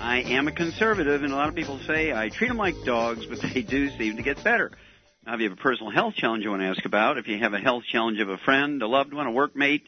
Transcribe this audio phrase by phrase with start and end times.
[0.00, 3.26] I am a conservative, and a lot of people say I treat them like dogs,
[3.26, 4.72] but they do seem to get better.
[5.26, 7.38] Now, if you have a personal health challenge you want to ask about, if you
[7.38, 9.82] have a health challenge of a friend, a loved one, a workmate,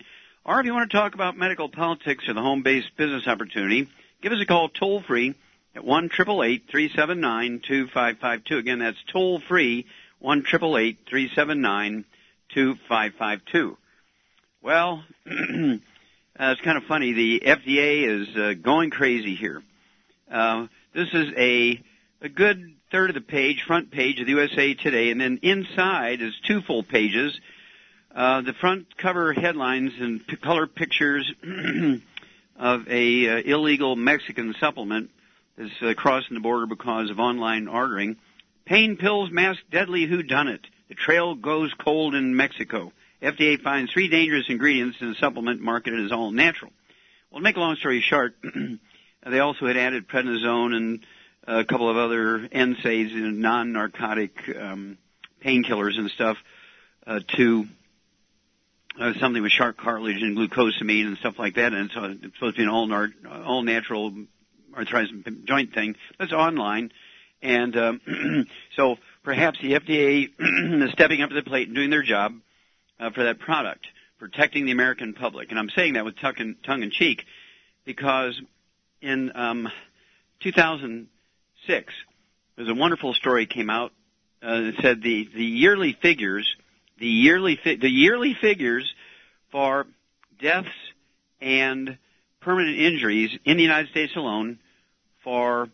[0.44, 3.88] or if you want to talk about medical politics or the home-based business opportunity,
[4.20, 5.34] give us a call toll free
[5.74, 8.58] at one triple eight three seven nine two five five two.
[8.58, 9.86] Again, that's toll free
[10.18, 12.05] one triple eight three seven nine
[12.50, 13.78] two five five two.
[14.60, 15.30] Well, uh,
[16.38, 17.14] it's kind of funny.
[17.14, 19.62] The FDA is uh, going crazy here.
[20.33, 21.78] Uh, this is a
[22.22, 26.22] a good third of the page, front page of the USA Today, and then inside
[26.22, 27.39] is two full pages.
[28.14, 31.30] Uh, the front cover headlines and p- color pictures
[32.56, 35.11] of a uh, illegal Mexican supplement
[35.58, 38.17] that's uh, crossing the border because of online ordering.
[38.64, 40.67] Pain pills mask deadly who done it.
[40.89, 42.92] The trail goes cold in Mexico.
[43.22, 46.72] FDA finds three dangerous ingredients in a supplement marketed as all natural.
[47.30, 48.35] Well, to make a long story short,
[49.30, 51.06] they also had added prednisone and
[51.46, 54.98] a couple of other NSAIDs and non-narcotic um,
[55.44, 56.36] painkillers and stuff
[57.06, 57.66] uh, to
[59.00, 61.72] uh, something with shark cartilage and glucosamine and stuff like that.
[61.72, 63.12] And it's, uh, it's supposed to be an all, nar-
[63.44, 64.12] all natural
[64.77, 65.12] arthritis
[65.44, 65.96] joint thing.
[66.18, 66.92] That's online.
[67.42, 68.46] And um,
[68.77, 70.28] so perhaps the FDA
[70.86, 72.34] is stepping up to the plate and doing their job
[73.00, 73.86] uh, for that product,
[74.18, 75.50] protecting the American public.
[75.50, 77.24] And I'm saying that with tongue in cheek
[77.84, 78.40] because
[79.02, 79.68] in um,
[80.40, 81.95] 2006,
[82.57, 83.92] there's a wonderful story came out
[84.42, 86.57] uh, that said the the yearly figures,
[86.98, 88.92] the yearly fi- the yearly figures
[89.51, 89.86] for
[90.41, 90.68] deaths
[91.41, 91.98] and
[92.41, 94.58] permanent injuries in the United States alone
[95.23, 95.68] for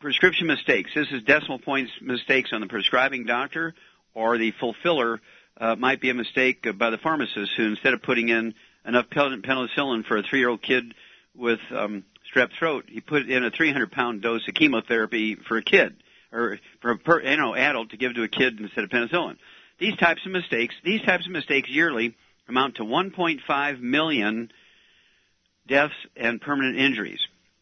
[0.00, 0.90] prescription mistakes.
[0.94, 3.74] This is decimal points mistakes on the prescribing doctor
[4.14, 5.20] or the fulfiller
[5.56, 8.54] uh, might be a mistake by the pharmacist who instead of putting in
[8.86, 10.94] enough penicillin for a three-year-old kid
[11.36, 15.62] with um, strep throat, he put in a 300 pound dose of chemotherapy for a
[15.62, 15.94] kid
[16.32, 19.36] or for a per, you know adult to give to a kid instead of penicillin.
[19.78, 22.16] These types of mistakes, these types of mistakes yearly
[22.48, 24.50] amount to 1.5 million
[25.66, 27.20] deaths and permanent injuries.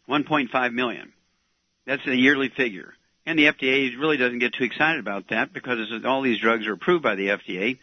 [0.08, 1.12] 1.5 million.
[1.86, 2.94] That's a yearly figure.
[3.24, 6.72] And the FDA really doesn't get too excited about that because all these drugs are
[6.72, 7.78] approved by the FDA,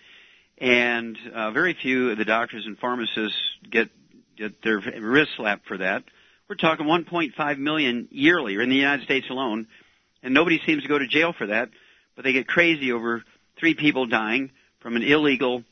[0.57, 3.39] and uh, very few of the doctors and pharmacists
[3.69, 3.89] get
[4.63, 6.03] their wrist slapped for that.
[6.47, 9.67] We're talking 1.5 million yearly in the United States alone,
[10.23, 11.69] and nobody seems to go to jail for that.
[12.15, 13.23] But they get crazy over
[13.59, 15.63] three people dying from an illegal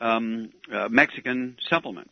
[0.00, 2.10] um, uh, Mexican supplement.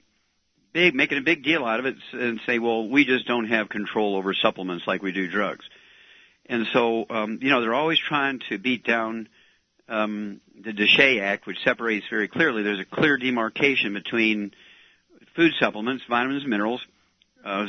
[0.72, 3.68] Big, making a big deal out of it, and say, "Well, we just don't have
[3.68, 5.64] control over supplements like we do drugs."
[6.46, 9.28] And so, um, you know, they're always trying to beat down
[9.88, 12.62] um, the DSHEA Act, which separates very clearly.
[12.62, 14.52] There's a clear demarcation between
[15.34, 16.80] food supplements, vitamins, minerals,
[17.44, 17.66] uh,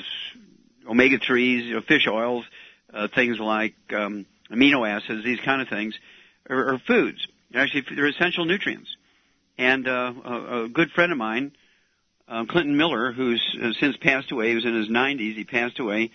[0.88, 2.46] omega threes, fish oils,
[2.94, 5.98] uh, things like um, amino acids, these kind of things,
[6.50, 7.28] are, are foods.
[7.54, 8.90] Actually they're essential nutrients.
[9.58, 11.54] And uh, a, a good friend of mine,
[12.28, 15.36] uh, Clinton Miller, who's uh, since passed away, he was in his 90s.
[15.36, 16.12] He passed away.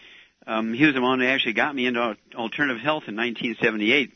[0.47, 4.13] Um, he was the one that actually got me into alternative health in 1978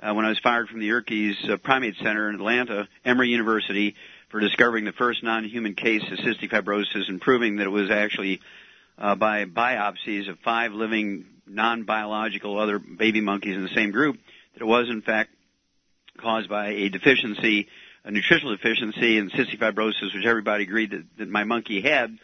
[0.00, 3.94] uh, when I was fired from the Yerkes uh, Primate Center in Atlanta, Emory University,
[4.34, 8.40] for discovering the first non-human case of cystic fibrosis and proving that it was actually
[8.98, 14.18] uh, by biopsies of five living non-biological other baby monkeys in the same group
[14.52, 15.30] that it was in fact
[16.16, 17.68] caused by a deficiency,
[18.02, 22.18] a nutritional deficiency in cystic fibrosis, which everybody agreed that, that my monkey had,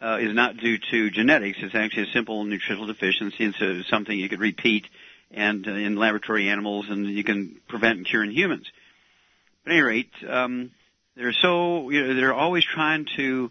[0.00, 1.58] uh, is not due to genetics.
[1.60, 3.42] It's actually a simple nutritional deficiency.
[3.42, 4.86] and so something you could repeat
[5.32, 8.70] and uh, in laboratory animals, and you can prevent and cure in humans.
[9.64, 10.70] At any rate, um,
[11.16, 13.50] they're so you know, they're always trying to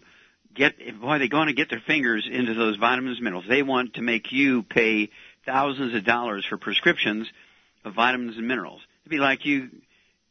[0.54, 3.44] get boy they're going to get their fingers into those vitamins and minerals.
[3.48, 5.10] They want to make you pay
[5.44, 7.28] thousands of dollars for prescriptions
[7.84, 8.82] of vitamins and minerals.
[9.02, 9.70] It'd be like you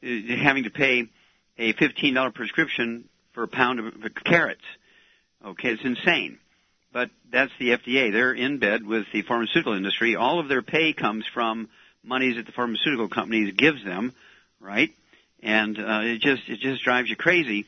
[0.03, 1.09] uh, having to pay
[1.57, 3.93] a $15 prescription for a pound of
[4.25, 4.63] carrots.
[5.43, 6.39] Okay, it's insane.
[6.91, 8.11] But that's the FDA.
[8.11, 10.15] They're in bed with the pharmaceutical industry.
[10.15, 11.69] All of their pay comes from
[12.03, 14.13] monies that the pharmaceutical companies gives them,
[14.59, 14.91] right?
[15.41, 17.65] And uh, it just it just drives you crazy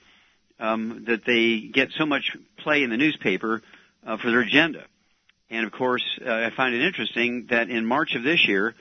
[0.59, 3.61] um, that they get so much play in the newspaper
[4.05, 4.85] uh, for their agenda.
[5.49, 8.75] And of course, uh, I find it interesting that in March of this year,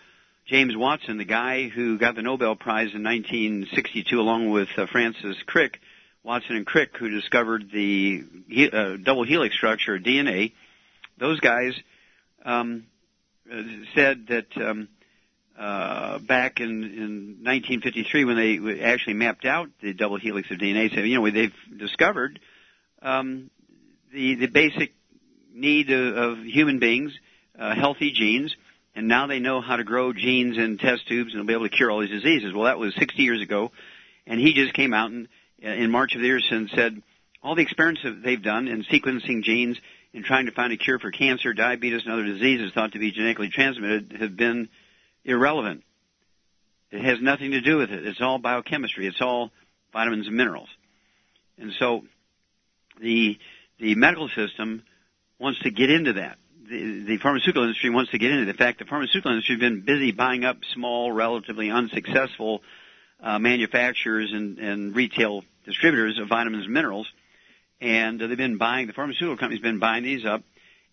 [0.47, 5.37] James Watson, the guy who got the Nobel Prize in 1962 along with uh, Francis
[5.47, 5.81] Crick,
[6.23, 8.25] Watson and Crick, who discovered the
[8.73, 10.53] uh, double helix structure of DNA,
[11.19, 11.75] those guys
[12.45, 12.87] um,
[13.53, 13.63] uh,
[13.95, 14.89] said that um,
[15.59, 20.95] uh, back in, in 1953 when they actually mapped out the double helix of DNA,
[20.95, 22.39] said, you know, they've discovered
[23.03, 23.51] um,
[24.13, 24.93] the the basic
[25.55, 27.13] need of, of human beings,
[27.59, 28.55] uh, healthy genes,
[28.95, 31.75] and now they know how to grow genes in test tubes and be able to
[31.75, 32.53] cure all these diseases.
[32.55, 33.73] Well, that was 60 years ago,
[34.27, 35.29] and he just came out and
[35.59, 37.03] in March of the year and said
[37.43, 39.79] all the experiments that they've done in sequencing genes
[40.13, 43.13] and trying to find a cure for cancer, diabetes, and other diseases thought to be
[43.13, 44.69] genetically transmitted have been
[45.27, 45.83] irrelevant.
[46.91, 48.07] It has nothing to do with it.
[48.07, 49.07] It's all biochemistry.
[49.07, 49.51] It's all
[49.93, 50.69] vitamins and minerals.
[51.59, 52.05] And so
[53.01, 53.39] the
[53.79, 54.83] the medical system
[55.39, 56.39] wants to get into that.
[56.69, 58.49] The, the pharmaceutical industry wants to get into it.
[58.49, 62.63] In fact, the pharmaceutical industry has been busy buying up small, relatively unsuccessful
[63.21, 67.07] uh, manufacturers and, and retail distributors of vitamins and minerals,
[67.81, 68.87] and they've been buying.
[68.87, 70.43] The pharmaceutical companies been buying these up,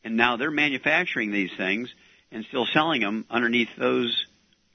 [0.04, 1.90] and now they're manufacturing these things
[2.34, 4.26] and still selling them underneath those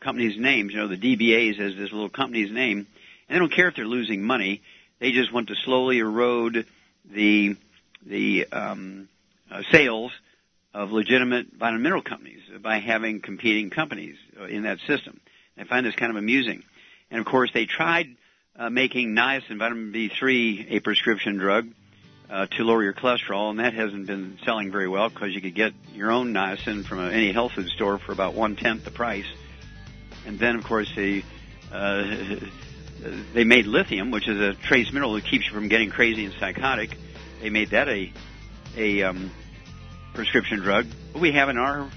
[0.01, 0.73] companies' names.
[0.73, 2.87] You know, the DBAs as this little company's name,
[3.29, 4.63] and they don't care if they're losing money.
[5.01, 6.67] They just want to slowly erode
[7.11, 7.57] the
[8.07, 9.09] the um,
[9.51, 10.13] uh, sales
[10.73, 15.21] of legitimate vitamin mineral companies by having competing companies uh, in that system.
[15.57, 16.63] I find this kind of amusing.
[17.11, 18.17] And of course, they tried
[18.57, 21.69] uh, making niacin, vitamin B3, a prescription drug
[22.31, 25.55] uh, to lower your cholesterol, and that hasn't been selling very well because you could
[25.55, 28.91] get your own niacin from a, any health food store for about one tenth the
[28.91, 29.27] price.
[30.27, 31.25] And then, of course, they
[31.73, 32.37] uh,
[33.35, 36.35] they made lithium, which is a trace mineral that keeps you from getting crazy and
[36.39, 36.97] psychotic.
[37.41, 38.13] They made that a
[38.77, 39.31] a um,
[40.15, 40.87] prescription drug.
[41.15, 41.91] We have in our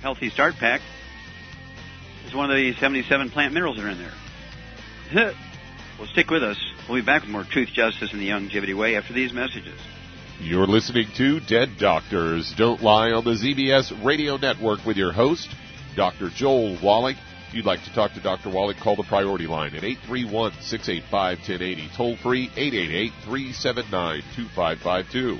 [0.00, 0.80] Healthy Start Pack
[2.26, 5.34] is one of the 77 plant minerals that are in there.
[5.98, 6.58] well, stick with us.
[6.88, 9.78] We'll be back with more truth, justice, and the Youngevity way after these messages.
[10.40, 15.48] You're listening to Dead Doctors Don't Lie on the ZBS Radio Network with your host,
[15.96, 16.30] Dr.
[16.30, 17.16] Joel Wallach.
[17.48, 18.50] If you'd like to talk to Dr.
[18.50, 21.90] Wallach, call the priority line at 831 685 1080.
[21.96, 25.38] Toll free 888 379 2552.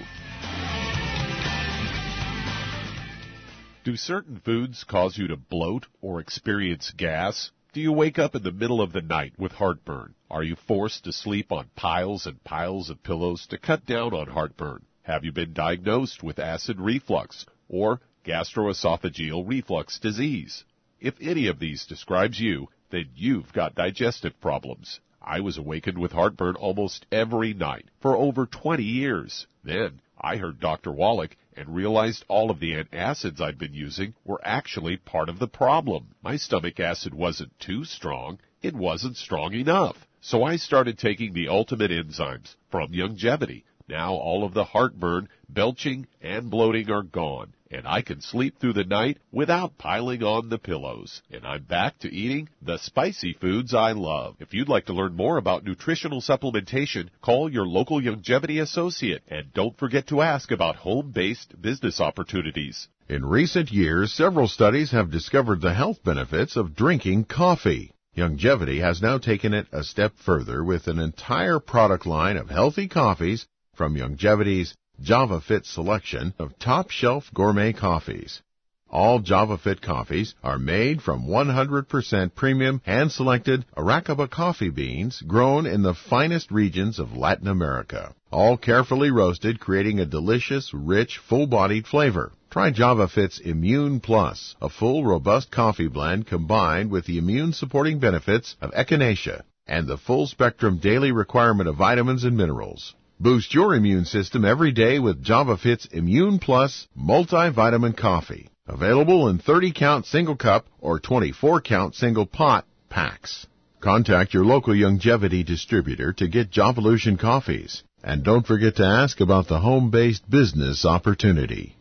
[3.84, 7.52] Do certain foods cause you to bloat or experience gas?
[7.76, 10.14] Do you wake up in the middle of the night with heartburn?
[10.30, 14.28] Are you forced to sleep on piles and piles of pillows to cut down on
[14.28, 14.86] heartburn?
[15.02, 20.64] Have you been diagnosed with acid reflux or gastroesophageal reflux disease?
[21.00, 25.00] If any of these describes you, then you've got digestive problems.
[25.20, 29.46] I was awakened with heartburn almost every night for over 20 years.
[29.62, 30.92] Then I heard Dr.
[30.92, 35.48] Wallach and realized all of the antacids I'd been using were actually part of the
[35.48, 36.14] problem.
[36.22, 40.06] My stomach acid wasn't too strong, it wasn't strong enough.
[40.20, 43.64] So I started taking the ultimate enzymes from Youngevity.
[43.88, 48.74] Now all of the heartburn, belching, and bloating are gone and I can sleep through
[48.74, 51.22] the night without piling on the pillows.
[51.30, 54.36] And I'm back to eating the spicy foods I love.
[54.40, 59.52] If you'd like to learn more about nutritional supplementation, call your local Youngevity associate and
[59.52, 62.88] don't forget to ask about home-based business opportunities.
[63.08, 67.92] In recent years, several studies have discovered the health benefits of drinking coffee.
[68.16, 72.88] Youngevity has now taken it a step further with an entire product line of healthy
[72.88, 78.40] coffees from Youngevity's JavaFit selection of top shelf gourmet coffees.
[78.88, 85.82] All JavaFit coffees are made from 100% premium hand selected Arabica coffee beans grown in
[85.82, 88.14] the finest regions of Latin America.
[88.30, 92.32] All carefully roasted, creating a delicious, rich, full bodied flavor.
[92.50, 98.56] Try JavaFit's Immune Plus, a full, robust coffee blend combined with the immune supporting benefits
[98.62, 102.94] of echinacea and the full spectrum daily requirement of vitamins and minerals.
[103.18, 108.50] Boost your immune system every day with JavaFit's Immune Plus multivitamin coffee.
[108.66, 113.46] Available in 30 count single cup or 24 count single pot packs.
[113.80, 117.82] Contact your local Youngevity distributor to get Javalution coffees.
[118.04, 121.74] And don't forget to ask about the home-based business opportunity.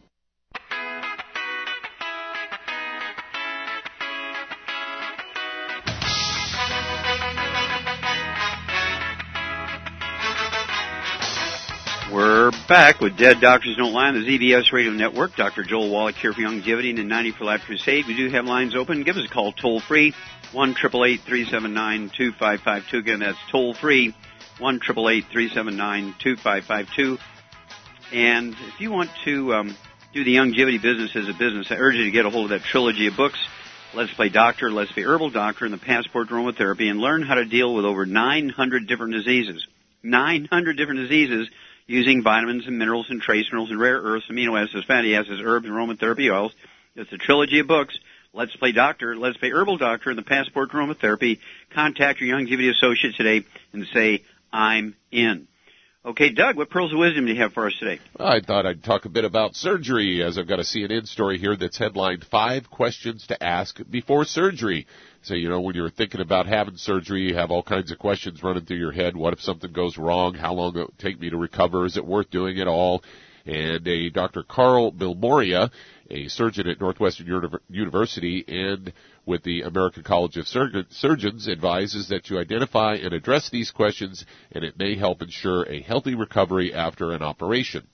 [12.76, 15.34] Back with Dead Doctors Don't Lie on the ZBS Radio Network.
[15.38, 15.64] Dr.
[15.64, 18.06] Joel Wallach here for Youngevity and the 90 for Life Crusade.
[18.06, 19.04] We do have lines open.
[19.04, 20.14] Give us a call toll free,
[20.52, 22.98] 1 379 2552.
[22.98, 24.14] Again, that's toll free,
[24.60, 27.18] 1 379 2552.
[28.12, 29.78] And if you want to um,
[30.14, 32.62] do the Youngevity business as a business, I urge you to get a hold of
[32.62, 33.40] that trilogy of books,
[33.94, 37.36] Let's Play Doctor, Let's Play Herbal Doctor, and the Passport to Aromatherapy, and learn how
[37.36, 39.66] to deal with over 900 different diseases.
[40.04, 41.48] 900 different diseases
[41.88, 45.66] using vitamins and minerals and trace minerals and rare earths, amino acids, fatty acids, herbs,
[45.66, 46.54] and aromatherapy oils.
[46.96, 47.98] It's a trilogy of books.
[48.34, 51.40] Let's Play Doctor, Let's Play Herbal Doctor, and the Passport to Aromatherapy.
[51.74, 55.48] Contact your Youngevity associate today and say, I'm in.
[56.06, 58.00] Okay, Doug, what pearls of wisdom do you have for us today?
[58.20, 61.56] I thought I'd talk a bit about surgery, as I've got a CNN story here
[61.56, 64.86] that's headlined Five Questions to Ask Before Surgery.
[65.24, 68.44] So, you know, when you're thinking about having surgery, you have all kinds of questions
[68.44, 69.18] running through your head.
[69.18, 70.36] What if something goes wrong?
[70.36, 71.88] How long will it take me to recover?
[71.88, 73.04] Is it worth doing it all?
[73.48, 74.44] And a Dr.
[74.44, 75.72] Karl Bilimoria,
[76.10, 77.28] a surgeon at Northwestern
[77.70, 78.94] University and
[79.26, 84.64] with the American College of Surgeons advises that you identify and address these questions and
[84.64, 87.88] it may help ensure a healthy recovery after an operation.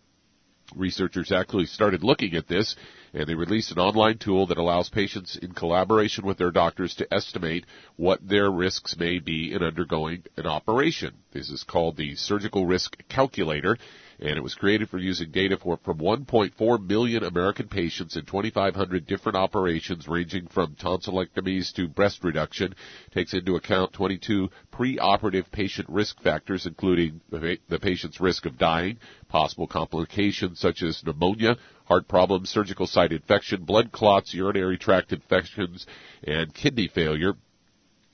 [0.76, 2.76] Researchers actually started looking at this
[3.14, 7.14] and they released an online tool that allows patients in collaboration with their doctors to
[7.14, 7.66] estimate
[7.98, 11.14] what their risks may be in undergoing an operation.
[11.34, 13.78] This is called the Surgical Risk Calculator
[14.22, 19.08] and it was created for using data for, from 1.4 million American patients in 2,500
[19.08, 22.74] different operations ranging from tonsillectomies to breast reduction.
[23.08, 29.00] It takes into account 22 preoperative patient risk factors, including the patient's risk of dying,
[29.28, 35.88] possible complications such as pneumonia, heart problems, surgical site infection, blood clots, urinary tract infections,
[36.24, 37.34] and kidney failure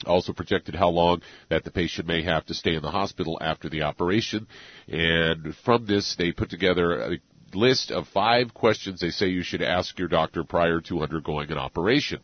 [0.06, 3.70] also projected how long that the patient may have to stay in the hospital after
[3.70, 4.48] the operation.
[4.88, 7.18] And from this, they put together a
[7.54, 11.58] list of five questions they say you should ask your doctor prior to undergoing an
[11.58, 12.20] operation.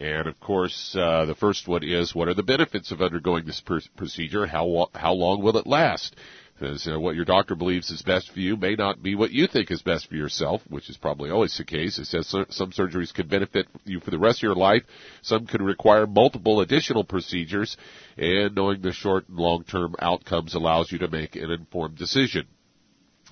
[0.00, 3.60] And of course, uh, the first one is, what are the benefits of undergoing this
[3.60, 4.46] pr- procedure?
[4.46, 6.16] How how long will it last?
[6.62, 9.48] Because uh, what your doctor believes is best for you may not be what you
[9.48, 11.98] think is best for yourself, which is probably always the case.
[11.98, 14.84] It says some surgeries could benefit you for the rest of your life.
[15.22, 17.76] Some could require multiple additional procedures,
[18.16, 22.46] and knowing the short and long-term outcomes allows you to make an informed decision.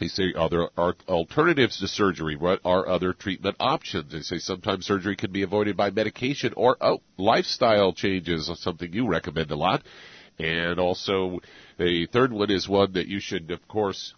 [0.00, 2.34] They say, are there are alternatives to surgery?
[2.34, 4.10] What are other treatment options?
[4.10, 9.06] They say sometimes surgery can be avoided by medication or oh, lifestyle changes, something you
[9.06, 9.84] recommend a lot.
[10.42, 11.40] And also,
[11.76, 14.14] the third one is one that you should, of course,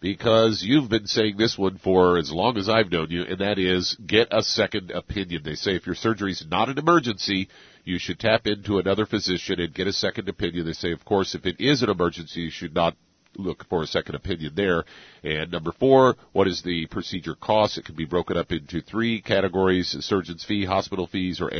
[0.00, 3.58] because you've been saying this one for as long as I've known you, and that
[3.58, 5.42] is get a second opinion.
[5.44, 7.48] They say if your surgery is not an emergency,
[7.84, 10.66] you should tap into another physician and get a second opinion.
[10.66, 12.96] They say, of course, if it is an emergency, you should not
[13.36, 14.84] look for a second opinion there.
[15.22, 17.78] And number four, what is the procedure cost?
[17.78, 21.52] It can be broken up into three categories, surgeon's fee, hospital fees, or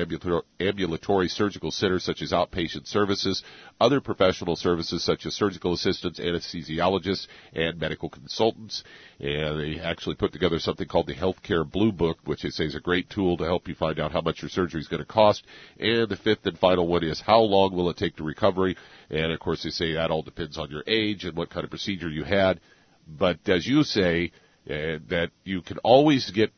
[0.61, 3.43] ambulatory surgical centers such as outpatient services,
[3.81, 8.83] other professional services such as surgical assistants, anesthesiologists, and medical consultants.
[9.21, 12.75] And they actually put together something called the Healthcare Blue Book, which they say is
[12.75, 15.07] a great tool to help you find out how much your surgery is going to
[15.07, 15.45] cost.
[15.79, 18.77] And the fifth and final one is how long will it take to recovery?
[19.11, 21.71] And of course they say that all depends on your age and what kind of
[21.71, 22.61] procedure you had.
[23.07, 24.33] But as you say,
[24.69, 26.53] uh, that you can always get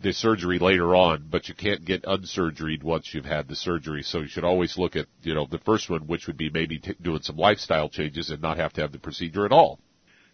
[0.00, 4.02] the surgery later on, but you can't get unsurgeried once you've had the surgery.
[4.02, 6.78] So you should always look at, you know, the first one, which would be maybe
[6.78, 9.78] t- doing some lifestyle changes and not have to have the procedure at all.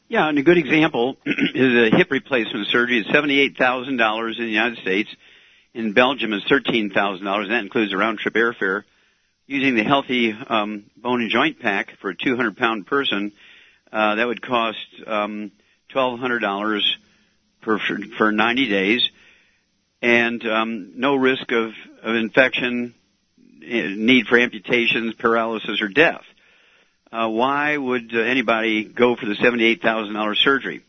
[0.09, 3.01] Yeah, and a good example is a hip replacement surgery.
[3.01, 5.15] It's seventy-eight thousand dollars in the United States.
[5.75, 7.49] In Belgium, it's thirteen thousand dollars.
[7.49, 8.85] That includes a round-trip airfare.
[9.47, 13.33] Using the healthy um, bone and joint pack for a 200-pound person,
[13.93, 15.51] uh, that would cost um,
[15.95, 16.81] $1,200
[17.63, 17.79] per
[18.17, 19.09] for 90 days,
[20.03, 22.95] and um, no risk of, of infection,
[23.67, 26.23] eh, need for amputations, paralysis, or death.
[27.11, 30.85] Uh, why would uh, anybody go for the $78,000 surgery?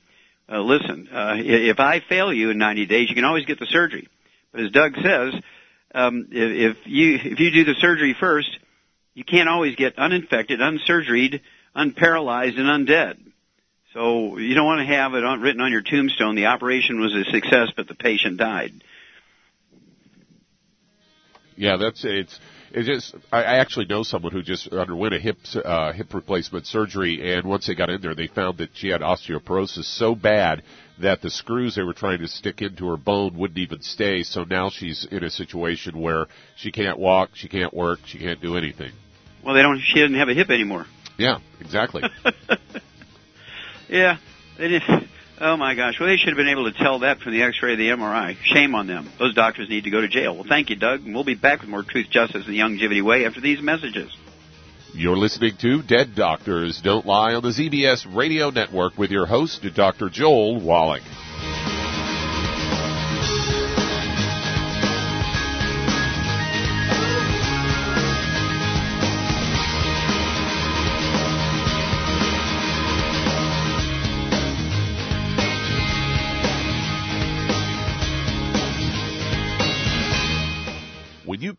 [0.51, 3.67] Uh, listen, uh, if I fail you in 90 days, you can always get the
[3.67, 4.07] surgery.
[4.51, 5.33] But as Doug says,
[5.93, 8.49] um, if, if you if you do the surgery first,
[9.13, 11.41] you can't always get uninfected, unsurgeried,
[11.75, 13.17] unparalyzed, and undead.
[13.93, 16.35] So you don't want to have it on, written on your tombstone.
[16.35, 18.71] The operation was a success, but the patient died.
[21.55, 22.39] Yeah, that's it's
[22.71, 26.67] it just I, I actually know someone who just underwent a hip uh, hip replacement
[26.67, 30.63] surgery, and once they got in there, they found that she had osteoporosis so bad
[31.01, 34.23] that the screws they were trying to stick into her bone wouldn't even stay.
[34.23, 38.41] So now she's in a situation where she can't walk, she can't work, she can't
[38.41, 38.91] do anything.
[39.43, 39.79] Well, they don't.
[39.79, 40.85] She doesn't have a hip anymore.
[41.19, 42.03] Yeah, exactly.
[43.89, 44.17] yeah,
[44.57, 45.07] they didn't.
[45.41, 45.99] Oh my gosh!
[45.99, 48.38] Well, they should have been able to tell that from the X-ray, the MRI.
[48.43, 49.09] Shame on them.
[49.19, 50.33] Those doctors need to go to jail.
[50.33, 53.03] Well, thank you, Doug, and we'll be back with more Truth, Justice, and the Youngevity
[53.03, 54.15] Way after these messages.
[54.93, 59.65] You're listening to Dead Doctors Don't Lie on the ZBS Radio Network with your host,
[59.75, 60.09] Dr.
[60.09, 61.03] Joel Wallach.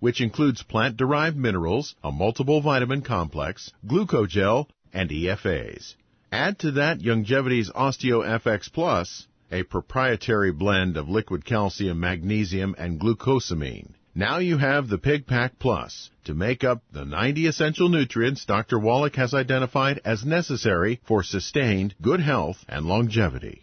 [0.00, 5.94] which includes plant-derived minerals, a multiple vitamin complex, glucogel, and EFAs.
[6.32, 13.94] Add to that Youngevity's OsteoFX Plus, a proprietary blend of liquid calcium, magnesium, and glucosamine.
[14.14, 18.78] Now you have the Pig Pack Plus to make up the 90 essential nutrients Dr.
[18.78, 23.62] Wallach has identified as necessary for sustained good health and longevity.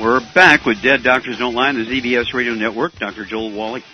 [0.00, 2.96] We're back with Dead Doctors Don't Lie on the ZBS Radio Network.
[2.96, 3.24] Dr.
[3.24, 3.84] Joel Wallach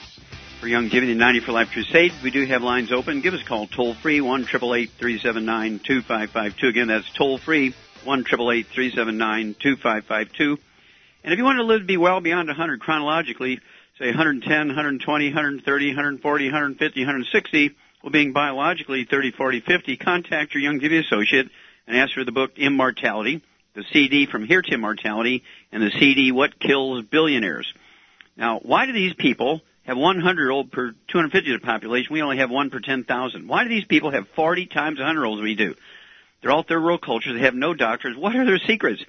[0.59, 2.15] for Youngevity 90 for Life Crusade.
[2.23, 3.21] We do have lines open.
[3.21, 6.69] Give us a call toll free, 1 379 2552.
[6.69, 10.59] Again, that's toll free, 1 379 2552.
[11.23, 13.61] And if you want to live to be well beyond 100 chronologically,
[13.99, 20.63] say 110, 120, 130, 140, 150, 160, well, being biologically 30, 40, 50, contact your
[20.63, 21.51] Youngevity associate
[21.87, 23.43] and ask for the book Immortality
[23.75, 27.73] the CD from Here to Immortality, and the CD What Kills Billionaires.
[28.37, 32.13] Now, why do these people have 100 old per 250 of the population?
[32.13, 33.49] We only have one per 10,000.
[33.49, 35.75] Why do these people have 40 times 100 olds we do?
[36.43, 37.35] They're all third world cultures.
[37.35, 38.17] They have no doctors.
[38.17, 39.05] What are their secrets?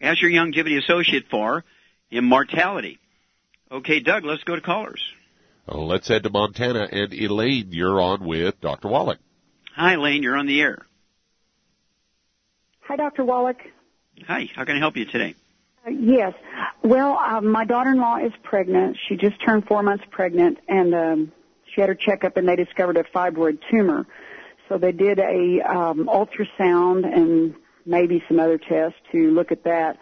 [0.00, 1.64] Ask your Youngevity associate for
[2.10, 2.98] immortality.
[3.72, 5.02] Okay, Doug, let's go to callers.
[5.66, 8.88] Let's head to Montana and Elaine, you're on with Dr.
[8.88, 9.18] Wallach.
[9.74, 10.22] Hi, Elaine.
[10.22, 10.84] You're on the air.
[12.82, 13.24] Hi, Dr.
[13.24, 13.56] Wallach.
[14.26, 14.48] Hi.
[14.54, 15.34] How can I help you today?
[15.86, 16.32] Uh, yes.
[16.82, 18.96] Well, uh, my daughter-in-law is pregnant.
[19.08, 21.32] She just turned four months pregnant, and um,
[21.66, 24.06] she had her checkup, and they discovered a fibroid tumor.
[24.68, 29.98] So they did a um, ultrasound and maybe some other tests to look at that.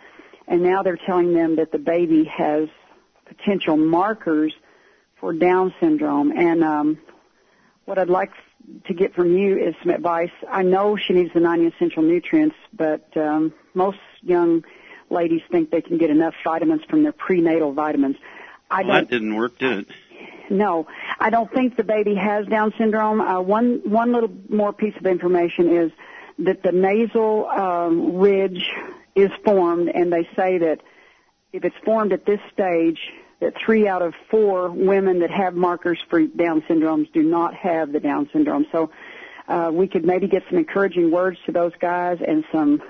[0.46, 2.68] And now they're telling them that the baby has
[3.26, 4.52] potential markers
[5.18, 6.30] for Down syndrome.
[6.32, 6.98] And um,
[7.86, 8.30] what I'd like
[8.86, 10.30] to get from you is some advice.
[10.48, 14.64] I know she needs the 90 essential nutrients, but um, most young
[15.10, 18.16] ladies think they can get enough vitamins from their prenatal vitamins.
[18.70, 19.86] I well, that didn't work, did it?
[20.50, 20.86] No,
[21.18, 23.20] I don't think the baby has Down syndrome.
[23.20, 25.92] Uh, one one little more piece of information is
[26.40, 28.70] that the nasal um, ridge
[29.14, 30.80] is formed, and they say that
[31.52, 32.98] if it's formed at this stage,
[33.42, 37.92] that three out of four women that have markers for Down syndromes do not have
[37.92, 38.66] the Down syndrome.
[38.72, 38.90] So
[39.48, 42.82] uh, we could maybe get some encouraging words to those guys and some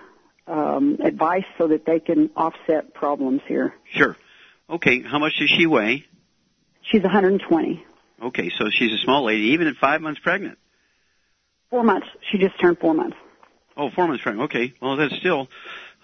[0.47, 3.75] um, advice so that they can offset problems here.
[3.91, 4.17] Sure.
[4.69, 5.03] Okay.
[5.03, 6.05] How much does she weigh?
[6.83, 7.85] She's 120.
[8.23, 10.59] Okay, so she's a small lady, even at five months pregnant.
[11.71, 12.07] Four months.
[12.31, 13.17] She just turned four months.
[13.77, 14.51] Oh, four months pregnant.
[14.51, 14.75] Okay.
[14.81, 15.39] Well, that's still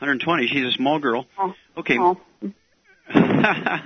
[0.00, 0.48] 120.
[0.48, 1.26] She's a small girl.
[1.76, 1.98] Okay.
[1.98, 2.18] Oh.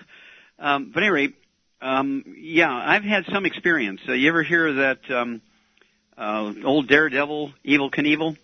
[0.63, 1.29] um, but anyway,
[1.81, 4.01] um, yeah, I've had some experience.
[4.09, 5.43] Uh, you ever hear of that um,
[6.17, 8.37] uh, old daredevil, Evel Knievel?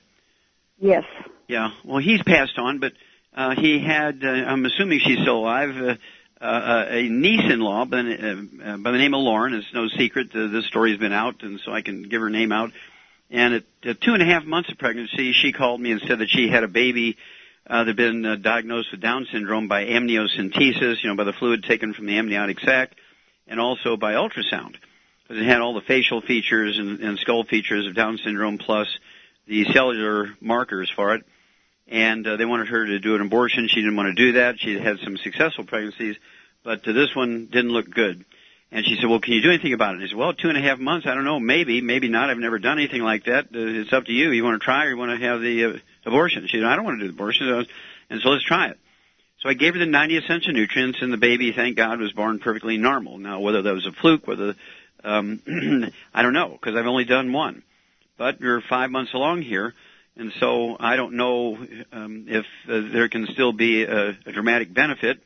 [0.81, 1.04] Yes.
[1.46, 1.70] Yeah.
[1.85, 2.92] Well, he's passed on, but
[3.35, 4.24] uh, he had.
[4.24, 5.70] Uh, I'm assuming she's still alive.
[5.76, 5.94] Uh,
[6.40, 9.54] uh, a niece-in-law by, uh, by the name of Lauren.
[9.54, 12.52] It's no secret uh, this story's been out, and so I can give her name
[12.52, 12.70] out.
[13.31, 16.20] And at, at two and a half months of pregnancy, she called me and said
[16.20, 17.16] that she had a baby
[17.68, 21.64] uh, had been uh, diagnosed with Down syndrome by amniocentesis, you know, by the fluid
[21.64, 22.92] taken from the amniotic sac,
[23.46, 24.76] and also by ultrasound.
[25.22, 28.88] Because it had all the facial features and, and skull features of Down syndrome plus
[29.46, 31.24] the cellular markers for it.
[31.87, 33.68] And uh, they wanted her to do an abortion.
[33.68, 34.59] She didn't want to do that.
[34.59, 36.16] She had some successful pregnancies,
[36.62, 38.24] but uh, this one didn't look good.
[38.70, 39.96] And she said, well, can you do anything about it?
[39.96, 42.28] And I said, well, two and a half months, I don't know, maybe, maybe not.
[42.28, 43.46] I've never done anything like that.
[43.46, 44.31] Uh, it's up to you.
[44.31, 45.78] You want to try or you want to have the uh,
[46.09, 46.47] abortion?
[46.47, 47.66] She said, I don't want to do the abortion.
[48.11, 48.79] And so let's try it.
[49.40, 52.40] So I gave her the 90 essential nutrients and the baby, thank God, was born
[52.40, 53.18] perfectly normal.
[53.18, 54.57] Now, whether that was a fluke, whether,
[55.05, 55.40] um,
[56.14, 57.62] I don't know, because I've only done one.
[58.16, 59.75] But we're five months along here,
[60.16, 61.57] and so I don't know
[61.92, 65.23] um, if uh, there can still be a, a dramatic benefit.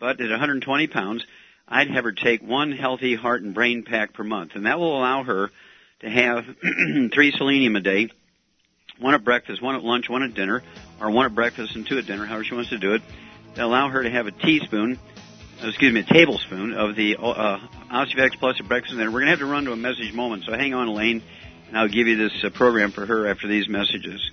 [0.00, 1.24] But at 120 pounds,
[1.68, 4.98] I'd have her take one healthy heart and brain pack per month, and that will
[4.98, 5.52] allow her
[6.00, 6.44] to have
[7.14, 8.10] three selenium a day,
[9.02, 10.62] one at breakfast, one at lunch, one at dinner,
[11.00, 13.02] or one at breakfast and two at dinner, however she wants to do it.
[13.56, 14.98] To allow her to have a teaspoon,
[15.62, 17.58] uh, excuse me, a tablespoon of the uh,
[17.92, 19.10] OsteoFX Plus at breakfast and dinner.
[19.10, 21.22] We're going to have to run to a message moment, so hang on, Elaine,
[21.68, 24.30] and I'll give you this uh, program for her after these messages.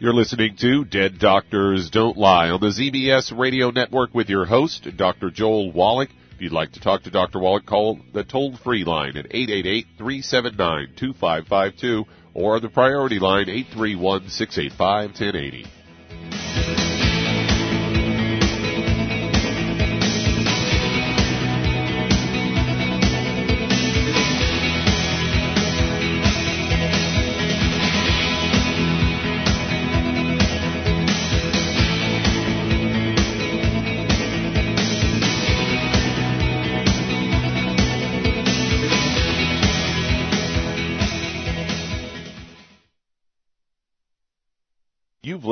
[0.00, 4.88] You're listening to Dead Doctors Don't Lie on the ZBS Radio Network with your host,
[4.96, 5.30] Dr.
[5.30, 6.10] Joel Wallach.
[6.38, 7.40] If you'd like to talk to Dr.
[7.40, 15.66] Wallach, call the toll-free line at 888-379-2552 or the priority line 831-685-1080.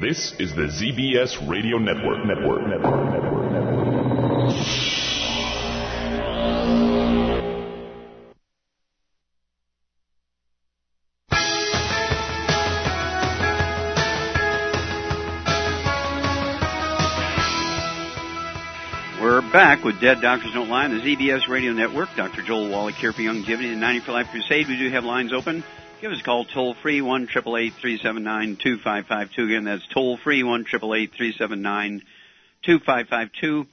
[0.00, 2.26] This is the ZBS Radio Network.
[2.26, 2.68] Network.
[2.68, 3.12] Network.
[3.12, 3.50] Network.
[3.50, 3.86] Network.
[19.18, 22.10] We're back with Dead Doctors Don't Lie on the ZBS Radio Network.
[22.18, 22.42] Dr.
[22.42, 24.68] Joel Wallach here for Youngevity, the 90 for Life Crusade.
[24.68, 25.64] We do have lines open.
[25.98, 29.32] Give us a call toll free one triple eight three seven nine two five five
[29.32, 29.44] two.
[29.44, 32.02] Again, that's toll free one triple eight three seven nine
[32.62, 33.66] two five five two.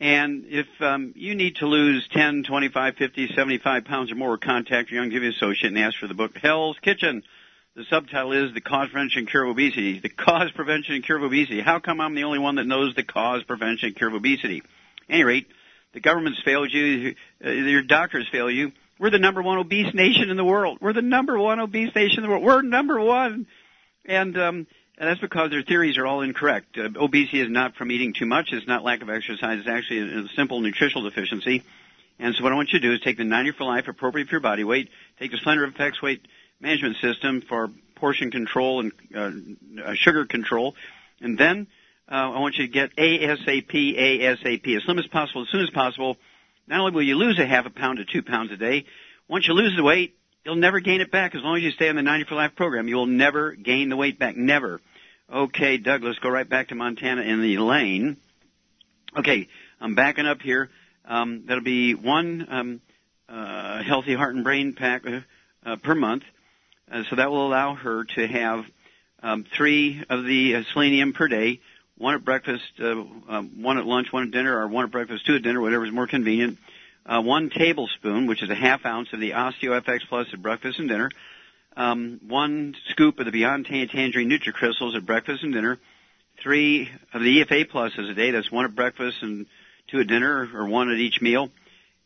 [0.00, 4.90] And if um, you need to lose 10, 25, 50, 75 pounds or more, contact
[4.90, 7.22] your Youngevity associate and ask for the book Hell's Kitchen.
[7.76, 10.00] The subtitle is The Cause, Prevention, and Cure of Obesity.
[10.00, 11.60] The Cause, Prevention, and Cure of Obesity.
[11.60, 14.62] How come I'm the only one that knows the cause, prevention, and cure of obesity?
[15.08, 15.46] At any rate,
[15.94, 18.72] the government's failed you, uh, your doctors fail you.
[19.02, 20.78] We're the number one obese nation in the world.
[20.80, 22.44] We're the number one obese nation in the world.
[22.44, 23.48] We're number one.
[24.04, 26.78] And, um, and that's because their theories are all incorrect.
[26.78, 28.52] Uh, obesity is not from eating too much.
[28.52, 29.58] It's not lack of exercise.
[29.58, 31.64] It's actually a, a simple nutritional deficiency.
[32.20, 34.28] And so what I want you to do is take the 90 for life appropriate
[34.28, 34.88] for your body weight,
[35.18, 36.24] take the Slender FX weight
[36.60, 40.76] management system for portion control and uh, uh, sugar control,
[41.20, 41.66] and then
[42.08, 45.70] uh, I want you to get ASAP, ASAP, as slim as possible, as soon as
[45.70, 46.18] possible.
[46.66, 48.84] Not only will you lose a half a pound to two pounds a day,
[49.28, 51.88] once you lose the weight, you'll never gain it back as long as you stay
[51.88, 52.88] on the 90 for Life program.
[52.88, 54.36] You will never gain the weight back.
[54.36, 54.80] Never.
[55.32, 58.16] Okay, Doug, let's go right back to Montana and Elaine.
[59.18, 59.48] Okay,
[59.80, 60.70] I'm backing up here.
[61.04, 62.80] Um, that'll be one um,
[63.28, 65.20] uh, healthy heart and brain pack uh,
[65.64, 66.24] uh, per month.
[66.90, 68.64] Uh, so that will allow her to have
[69.22, 71.60] um, three of the uh, selenium per day,
[72.02, 75.24] one at breakfast, uh, um, one at lunch, one at dinner, or one at breakfast,
[75.24, 76.58] two at dinner, whatever is more convenient.
[77.06, 80.88] Uh, one tablespoon, which is a half ounce of the OsteoFX Plus at breakfast and
[80.88, 81.10] dinner.
[81.76, 85.78] Um, one scoop of the Beyond Tangerine NutriCrystals at breakfast and dinner.
[86.42, 88.32] Three of the EFA Pluses a day.
[88.32, 89.46] That's one at breakfast and
[89.86, 91.50] two at dinner, or one at each meal.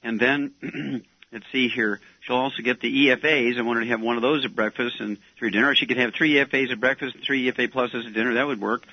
[0.02, 2.00] And then, let's see here.
[2.20, 3.58] She'll also get the EFAs.
[3.58, 5.74] I want her to have one of those at breakfast and three dinner.
[5.74, 8.34] She could have three EFAs at breakfast and three EFA Pluses at dinner.
[8.34, 8.86] That would work.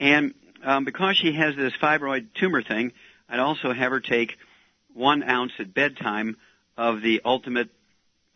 [0.00, 2.92] And um, because she has this fibroid tumor thing,
[3.28, 4.38] I'd also have her take
[4.94, 6.36] one ounce at bedtime
[6.76, 7.68] of the Ultimate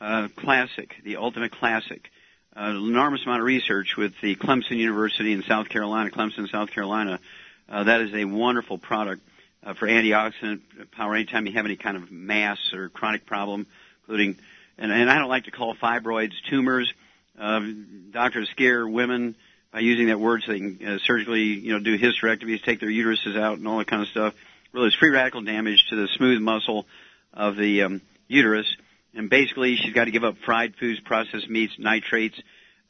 [0.01, 2.11] uh, Classic, the Ultimate Classic.
[2.55, 7.18] Uh, enormous amount of research with the Clemson University in South Carolina, Clemson, South Carolina.
[7.66, 9.22] Uh, that is a wonderful product
[9.64, 13.66] uh, for antioxidant power anytime you have any kind of mass or chronic problem,
[14.03, 14.37] including,
[14.77, 16.92] and, and I don't like to call fibroids tumors.
[17.38, 17.62] Uh,
[18.11, 19.35] doctors scare women
[19.73, 22.91] by using that word so they can uh, surgically, you know, do hysterectomies, take their
[22.91, 24.35] uteruses out and all that kind of stuff.
[24.73, 26.87] Really, it's free radical damage to the smooth muscle
[27.33, 28.67] of the um, uterus.
[29.15, 32.41] And basically, she's got to give up fried foods, processed meats, nitrates,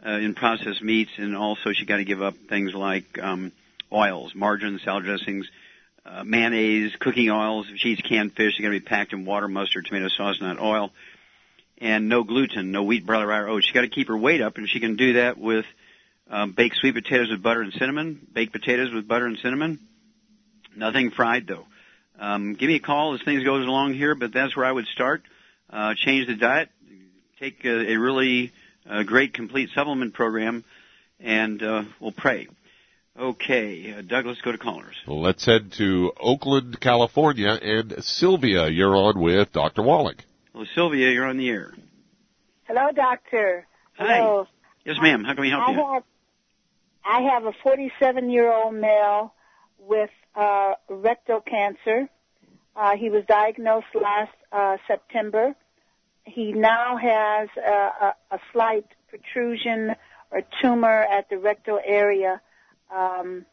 [0.04, 3.52] uh, in processed meats, and also she's got to give up things like um,
[3.92, 5.48] oils, margarine, salad dressings,
[6.04, 7.66] uh, mayonnaise, cooking oils.
[7.70, 10.40] If she eats canned fish, they're going to be packed in water, mustard, tomato sauce,
[10.40, 10.90] not oil.
[11.78, 13.66] And no gluten, no wheat, barley, rye, or oats.
[13.66, 15.64] She got to keep her weight up, and she can do that with
[16.32, 19.78] um, baked sweet potatoes with butter and cinnamon, baked potatoes with butter and cinnamon.
[20.74, 21.66] Nothing fried though.
[22.18, 24.86] Um, give me a call as things goes along here, but that's where I would
[24.86, 25.22] start.
[25.68, 26.70] Uh, change the diet,
[27.38, 28.52] take a, a really
[28.88, 30.64] uh, great complete supplement program,
[31.20, 32.48] and uh, we'll pray.
[33.18, 34.96] Okay, uh, Doug, let's go to callers.
[35.06, 39.82] Well, let's head to Oakland, California, and Sylvia, you're on with Dr.
[39.82, 40.16] Wallach.
[40.54, 41.74] Well, Sylvia, you're on the air.
[42.64, 43.66] Hello, doctor.
[43.98, 44.16] Hi.
[44.16, 44.46] Hello.
[44.84, 45.24] Yes, ma'am.
[45.24, 45.92] How can we help I you?
[45.92, 46.04] have
[47.04, 49.34] I have a 47 year old male
[49.78, 52.08] with uh, rectal cancer.
[52.74, 55.54] Uh, he was diagnosed last uh, September.
[56.24, 59.94] He now has a, a, a slight protrusion
[60.30, 62.40] or tumor at the rectal area.
[62.94, 63.44] Um,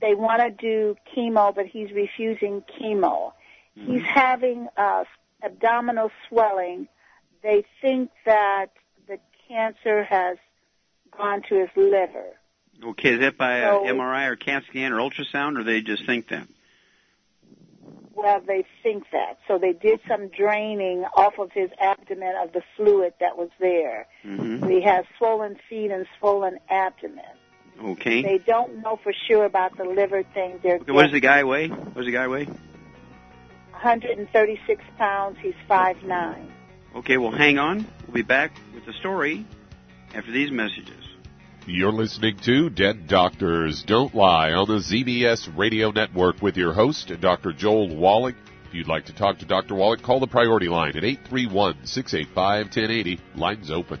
[0.00, 3.32] they want to do chemo, but he's refusing chemo.
[3.74, 5.04] He's having uh,
[5.42, 6.88] abdominal swelling.
[7.42, 8.66] They think that
[9.06, 10.38] the cancer has
[11.16, 12.24] gone to his liver.
[12.84, 16.06] Okay, is that by So- uh, MRI or CAT scan or ultrasound, or they just
[16.06, 16.46] think that?
[18.14, 19.38] Well, they think that.
[19.46, 24.08] So they did some draining off of his abdomen of the fluid that was there.
[24.24, 24.68] Mm-hmm.
[24.68, 27.22] He has swollen feet and swollen abdomen.
[27.80, 28.22] Okay.
[28.22, 30.58] They don't know for sure about the liver thing.
[30.64, 31.68] They're what does the guy weigh?
[31.68, 32.46] What does the guy weigh?
[32.46, 35.38] 136 pounds.
[35.40, 36.50] He's 5'9".
[36.96, 37.86] Okay, well, hang on.
[38.06, 39.44] We'll be back with the story
[40.14, 41.04] after these messages.
[41.66, 47.12] You're listening to Dead Doctors Don't Lie on the ZBS Radio Network with your host,
[47.20, 47.52] Dr.
[47.52, 48.36] Joel Wallach.
[48.66, 49.74] If you'd like to talk to Dr.
[49.74, 53.18] Wallach, call the priority line at 831-685-1080.
[53.36, 54.00] Lines open.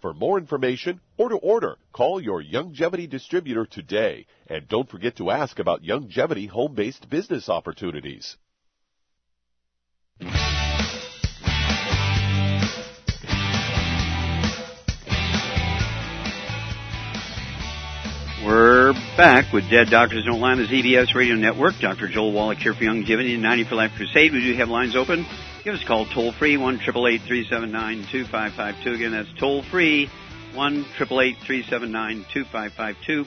[0.00, 4.26] For more information or to order, call your Youngevity distributor today.
[4.46, 8.36] And don't forget to ask about Youngevity home based business opportunities.
[18.42, 21.74] We're back with Dead Doctors Don't Lie on the ZBS Radio Network.
[21.78, 22.08] Dr.
[22.08, 24.32] Joel Wallach here for Youngevity and 90 for Life Crusade.
[24.32, 25.26] We do have lines open.
[25.62, 28.94] Give us a call toll free, 1 379 2552.
[28.94, 30.06] Again, that's toll free,
[30.54, 33.26] 1 379 2552.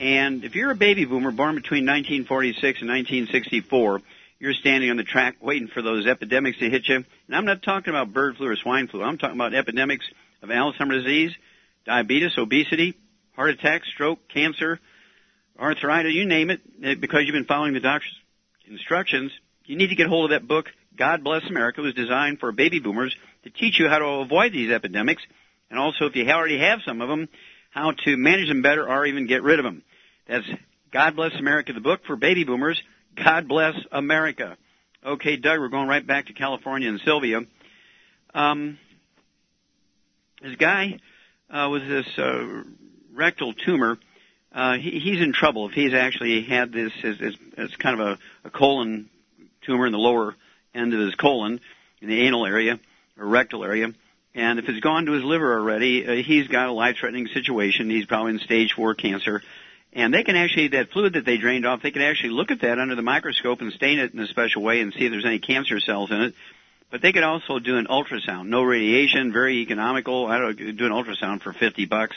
[0.00, 4.00] And if you're a baby boomer born between 1946 and 1964,
[4.38, 6.96] you're standing on the track waiting for those epidemics to hit you.
[6.96, 9.02] And I'm not talking about bird flu or swine flu.
[9.02, 10.06] I'm talking about epidemics
[10.42, 11.36] of Alzheimer's disease,
[11.84, 12.94] diabetes, obesity,
[13.36, 14.80] heart attack, stroke, cancer,
[15.60, 16.62] arthritis, you name it,
[16.98, 18.16] because you've been following the doctor's
[18.66, 19.32] instructions,
[19.66, 22.80] you need to get hold of that book, God Bless America was designed for baby
[22.80, 25.22] boomers to teach you how to avoid these epidemics,
[25.70, 27.28] and also if you already have some of them,
[27.70, 29.82] how to manage them better or even get rid of them.
[30.26, 30.44] That's
[30.92, 32.82] God Bless America, the book for baby boomers.
[33.14, 34.56] God bless America.
[35.04, 37.40] Okay, Doug, we're going right back to California and Sylvia.
[38.34, 38.78] Um,
[40.42, 40.98] this guy
[41.50, 42.62] uh, with this uh,
[43.12, 43.98] rectal tumor,
[44.52, 48.06] uh, he, he's in trouble if he's actually had this as, as, as kind of
[48.06, 49.08] a, a colon
[49.62, 50.34] tumor in the lower
[50.74, 51.60] end of his colon,
[52.00, 52.78] in the anal area
[53.18, 53.92] or rectal area.
[54.34, 57.90] And if it's gone to his liver already, uh, he's got a life-threatening situation.
[57.90, 59.42] He's probably in stage four cancer.
[59.92, 62.60] And they can actually, that fluid that they drained off, they can actually look at
[62.60, 65.24] that under the microscope and stain it in a special way and see if there's
[65.24, 66.34] any cancer cells in it.
[66.90, 70.26] But they could also do an ultrasound, no radiation, very economical.
[70.26, 72.16] I don't know, do an ultrasound for 50 bucks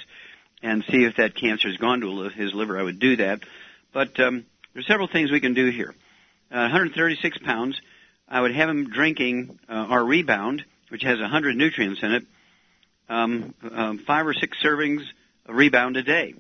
[0.62, 2.80] and see if that cancer's gone to his liver.
[2.80, 3.42] I would do that.
[3.94, 5.94] But um, there's several things we can do here.
[6.52, 7.80] Uh, 136 pounds.
[8.32, 12.24] I would have him drinking uh, our Rebound, which has 100 nutrients in it,
[13.10, 15.02] um, um, five or six servings
[15.46, 16.36] of Rebound a day.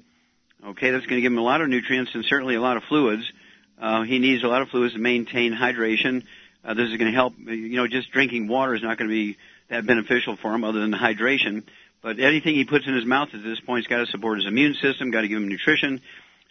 [0.65, 2.83] Okay, that's going to give him a lot of nutrients and certainly a lot of
[2.83, 3.29] fluids.
[3.77, 6.23] Uh, he needs a lot of fluids to maintain hydration.
[6.63, 7.33] Uh, this is going to help.
[7.37, 9.37] You know, just drinking water is not going to be
[9.69, 11.63] that beneficial for him, other than the hydration.
[12.01, 14.47] But anything he puts in his mouth at this point has got to support his
[14.47, 15.99] immune system, got to give him nutrition.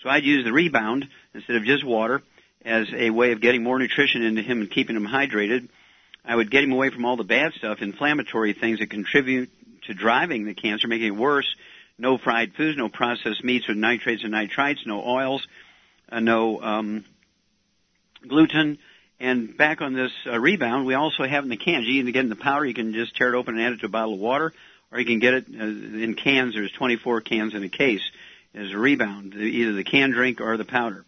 [0.02, 2.22] So I'd use the rebound instead of just water
[2.64, 5.68] as a way of getting more nutrition into him and keeping him hydrated.
[6.24, 9.50] I would get him away from all the bad stuff, inflammatory things that contribute
[9.86, 11.54] to driving the cancer, making it worse.
[11.98, 15.46] No fried foods, no processed meats with nitrates and nitrites, no oils,
[16.10, 17.04] uh, no um,
[18.26, 18.78] gluten.
[19.18, 21.86] And back on this uh, rebound, we also have in the cans.
[21.86, 22.64] You can get in the powder.
[22.64, 24.52] You can just tear it open and add it to a bottle of water,
[24.90, 26.54] or you can get it uh, in cans.
[26.54, 28.02] There's 24 cans in a case
[28.54, 31.04] as a rebound, either the canned drink or the powder.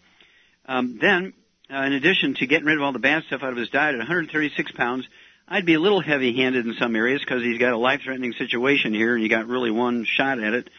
[0.67, 1.33] Um, then,
[1.73, 3.95] uh, in addition to getting rid of all the bad stuff out of his diet
[3.95, 5.07] at 136 pounds,
[5.49, 9.15] I'd be a little heavy-handed in some areas because he's got a life-threatening situation here,
[9.15, 10.71] and you got really one shot at it.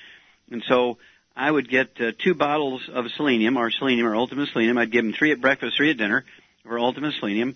[0.51, 0.97] And so
[1.35, 4.77] I would get uh, two bottles of selenium, or selenium, or ultimate selenium.
[4.77, 6.25] I'd give him three at breakfast, three at dinner,
[6.63, 7.55] for ultimate selenium.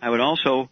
[0.00, 0.68] I would also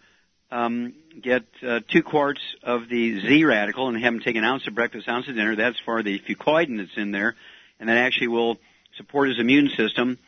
[0.51, 4.67] um, get uh, two quarts of the Z radical and have him take an ounce
[4.67, 5.57] of breakfast, ounce of dinner.
[5.57, 7.35] That's for the fucoidan that's in there,
[7.81, 8.59] and that actually will
[8.97, 10.19] support his immune system.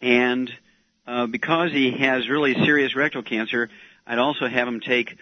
[0.00, 0.50] And
[1.10, 3.68] uh, because he has really serious rectal cancer,
[4.06, 5.18] I'd also have him take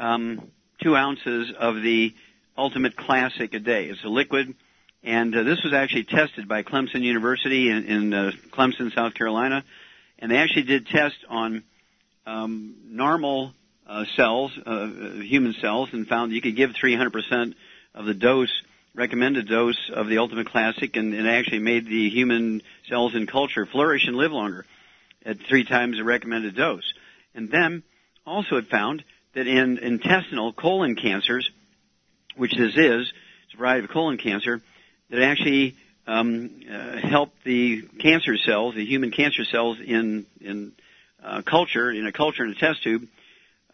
[0.00, 0.50] um,
[0.82, 2.14] two ounces of the
[2.56, 3.86] Ultimate Classic a day.
[3.86, 4.54] It's a liquid,
[5.04, 9.64] and uh, this was actually tested by Clemson University in, in uh, Clemson, South Carolina
[10.18, 11.62] and they actually did tests on
[12.26, 13.52] um, normal
[13.86, 14.88] uh, cells, uh,
[15.22, 17.54] human cells, and found you could give 300%
[17.94, 18.52] of the dose,
[18.94, 23.64] recommended dose of the Ultimate Classic, and it actually made the human cells in culture
[23.64, 24.66] flourish and live longer
[25.24, 26.92] at three times the recommended dose.
[27.34, 27.82] And then
[28.26, 29.04] also it found
[29.34, 31.50] that in intestinal colon cancers,
[32.36, 33.12] which this is,
[33.44, 34.60] it's a variety of colon cancer,
[35.10, 40.72] that actually um, uh, help the cancer cells, the human cancer cells in in
[41.22, 43.06] uh, culture, in a culture in a test tube,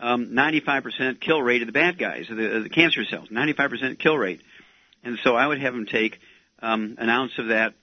[0.00, 3.98] um, 95% kill rate of the bad guys, of the, of the cancer cells, 95%
[3.98, 4.40] kill rate.
[5.02, 6.18] And so I would have them take
[6.60, 7.74] um, an ounce of that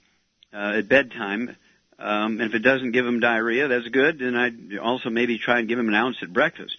[0.54, 1.56] uh, at bedtime.
[2.02, 4.20] Um, and if it doesn't give them diarrhea, that's good.
[4.20, 6.76] Then I'd also maybe try and give them an ounce at breakfast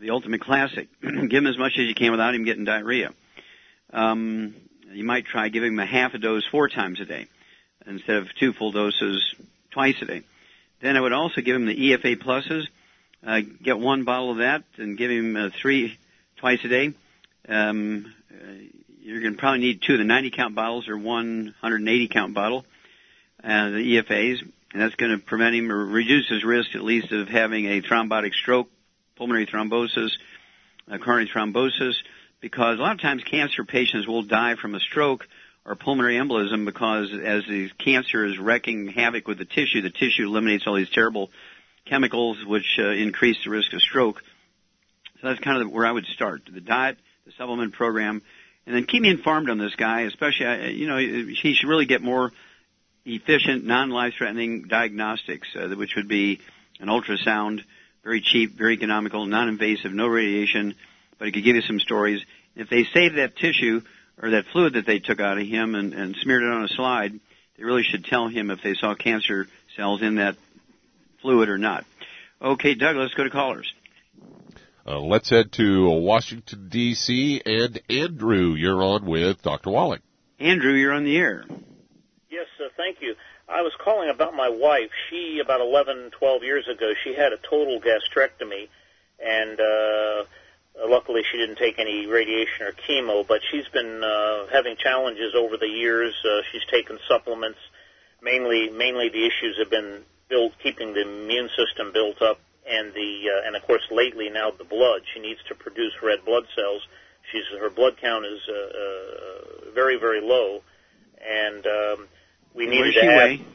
[0.00, 0.88] the Ultimate Classic.
[1.02, 3.12] give them as much as you can without him getting diarrhea.
[3.92, 4.54] Um,
[4.92, 7.26] you might try giving him a half a dose four times a day
[7.86, 9.34] instead of two full doses
[9.70, 10.22] twice a day.
[10.80, 12.66] Then I would also give him the EFA pluses.
[13.26, 15.98] Uh, get one bottle of that and give him uh, three
[16.36, 16.92] twice a day.
[17.48, 18.52] Um, uh,
[19.00, 22.34] you're going to probably need two of the 90 count bottles or one 180 count
[22.34, 22.66] bottle,
[23.42, 24.42] uh, the EFAs,
[24.74, 27.80] and that's going to prevent him or reduce his risk at least of having a
[27.80, 28.68] thrombotic stroke,
[29.14, 30.10] pulmonary thrombosis,
[30.88, 31.94] coronary thrombosis,
[32.40, 35.26] because a lot of times cancer patients will die from a stroke
[35.64, 40.26] or pulmonary embolism because as the cancer is wrecking havoc with the tissue, the tissue
[40.26, 41.30] eliminates all these terrible
[41.86, 44.22] chemicals which uh, increase the risk of stroke.
[45.20, 48.22] So that's kind of where I would start: the diet, the supplement program,
[48.66, 50.00] and then keep me informed on this guy.
[50.02, 52.32] Especially, uh, you know, he should really get more
[53.04, 56.40] efficient, non-life-threatening diagnostics, uh, which would be
[56.80, 57.60] an ultrasound,
[58.02, 60.74] very cheap, very economical, non-invasive, no radiation
[61.18, 62.22] but it could give you some stories.
[62.56, 63.82] If they saved that tissue
[64.20, 66.68] or that fluid that they took out of him and, and smeared it on a
[66.68, 67.18] slide,
[67.56, 69.46] they really should tell him if they saw cancer
[69.76, 70.36] cells in that
[71.22, 71.84] fluid or not.
[72.40, 73.72] Okay, Doug, let's go to callers.
[74.86, 77.40] Uh, let's head to Washington, D.C.
[77.44, 79.70] And Andrew, you're on with Dr.
[79.70, 80.02] Wallach.
[80.38, 81.44] Andrew, you're on the air.
[82.76, 83.14] Thank you.
[83.48, 84.90] I was calling about my wife.
[85.08, 88.68] She, about 11, 12 years ago, she had a total gastrectomy
[89.24, 90.24] and uh,
[90.88, 93.26] luckily she didn't take any radiation or chemo.
[93.26, 96.14] But she's been uh, having challenges over the years.
[96.24, 97.58] Uh, she's taken supplements.
[98.22, 103.28] Mainly, mainly the issues have been built keeping the immune system built up, and the
[103.28, 105.02] uh, and of course lately now the blood.
[105.12, 106.86] She needs to produce red blood cells.
[107.30, 110.62] She's her blood count is uh, uh, very very low,
[111.20, 112.08] and um,
[112.54, 113.16] we What needed does she to add.
[113.16, 113.46] weigh?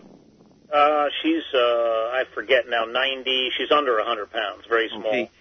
[0.71, 3.49] Uh, she's uh, I forget now, 90.
[3.57, 5.07] She's under a 100 pounds, very small.
[5.07, 5.31] Okay.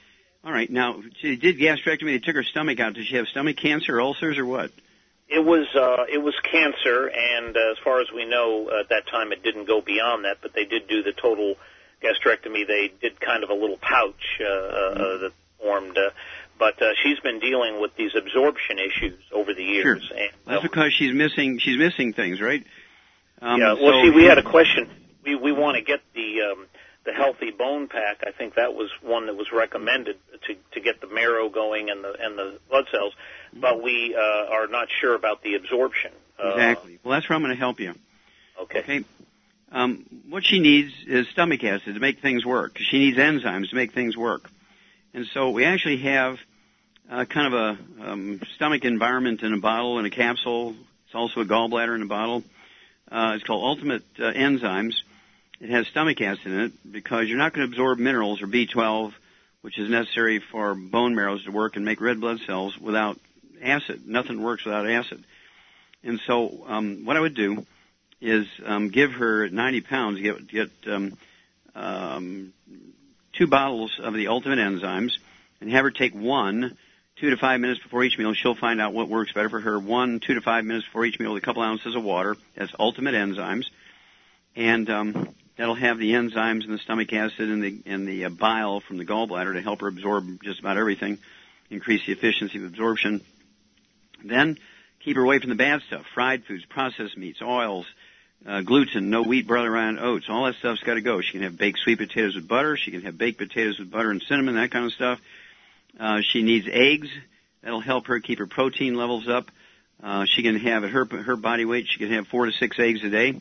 [0.44, 0.70] All right.
[0.70, 2.12] Now, she did gastrectomy.
[2.12, 2.94] They took her stomach out.
[2.94, 4.70] Does she have stomach cancer, ulcers, or what?
[5.28, 9.06] It was uh, it was cancer, and uh, as far as we know, at that
[9.08, 10.38] time it didn't go beyond that.
[10.40, 11.56] But they did do the total
[12.02, 12.66] gastrectomy.
[12.66, 15.98] They did kind of a little pouch uh, uh, that formed.
[15.98, 16.10] Uh,
[16.58, 20.02] but uh, she's been dealing with these absorption issues over the years.
[20.08, 20.16] Sure.
[20.16, 21.58] And, That's because she's missing.
[21.58, 22.64] She's missing things, right?
[23.40, 23.74] Um, yeah.
[23.74, 24.88] Well, so see, we had a question.
[25.24, 26.66] We we want to get the um,
[27.04, 28.22] the healthy bone pack.
[28.26, 30.16] I think that was one that was recommended
[30.46, 33.14] to to get the marrow going and the and the blood cells.
[33.52, 36.12] But we uh, are not sure about the absorption.
[36.42, 36.98] Uh, Exactly.
[37.02, 37.94] Well, that's where I'm going to help you.
[38.62, 38.80] Okay.
[38.80, 39.04] Okay.
[39.70, 42.78] Um, what she needs is stomach acid to make things work.
[42.78, 44.48] She needs enzymes to make things work.
[45.12, 46.38] And so we actually have
[47.10, 50.74] uh, kind of a um, stomach environment in a bottle and a capsule.
[51.06, 52.44] It's also a gallbladder in a bottle.
[53.10, 54.94] Uh, it's called Ultimate uh, Enzymes.
[55.60, 59.12] It has stomach acid in it because you're not going to absorb minerals or B12,
[59.62, 63.18] which is necessary for bone marrows to work and make red blood cells without
[63.62, 64.06] acid.
[64.06, 65.24] Nothing works without acid.
[66.04, 67.66] And so, um, what I would do
[68.20, 71.18] is um, give her 90 pounds, get get um,
[71.74, 72.52] um,
[73.32, 75.12] two bottles of the Ultimate Enzymes,
[75.60, 76.76] and have her take one
[77.20, 78.32] two to five minutes before each meal.
[78.32, 79.78] She'll find out what works better for her.
[79.78, 82.36] One two to five minutes before each meal with a couple ounces of water.
[82.56, 83.66] That's Ultimate Enzymes,
[84.56, 88.28] and um, that'll have the enzymes and the stomach acid and the and the uh,
[88.28, 91.18] bile from the gallbladder to help her absorb just about everything,
[91.70, 93.20] increase the efficiency of absorption.
[94.24, 94.58] Then
[95.00, 97.86] keep her away from the bad stuff: fried foods, processed meats, oils,
[98.46, 100.26] uh, gluten, no wheat, barley, rye, and oats.
[100.28, 101.20] All that stuff's got to go.
[101.20, 102.76] She can have baked sweet potatoes with butter.
[102.76, 105.20] She can have baked potatoes with butter and cinnamon, that kind of stuff.
[105.98, 107.08] Uh, she needs eggs.
[107.62, 109.50] That'll help her keep her protein levels up.
[110.02, 111.86] Uh, she can have at her her body weight.
[111.88, 113.40] She can have four to six eggs a day.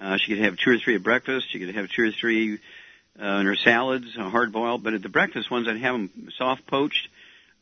[0.00, 1.50] Uh, she could have two or three at breakfast.
[1.50, 2.58] She could have two or three
[3.20, 4.82] uh, in her salads, uh, hard boiled.
[4.82, 7.08] But at the breakfast ones, I'd have them soft poached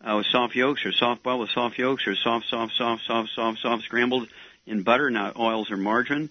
[0.01, 3.31] uh, with soft yolks, or soft boiled with soft yolks, or soft, soft, soft, soft,
[3.35, 4.29] soft, soft scrambled
[4.67, 6.31] in butter, not oils or margarine.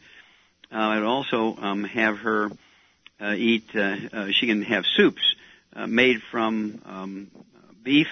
[0.71, 2.49] Uh, I'd also um, have her
[3.19, 3.65] uh, eat.
[3.75, 5.35] Uh, uh, she can have soups
[5.75, 7.31] uh, made from um,
[7.87, 8.07] beef,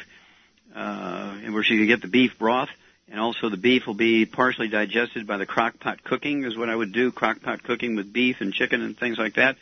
[0.74, 2.70] uh, and where she can get the beef broth,
[3.12, 6.46] and also the beef will be partially digested by the crock pot cooking.
[6.46, 9.36] Is what I would do: crock pot cooking with beef and chicken and things like
[9.36, 9.58] that.